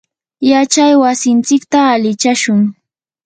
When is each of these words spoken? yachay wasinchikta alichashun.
yachay 0.49 0.93
wasinchikta 1.03 1.79
alichashun. 1.93 2.59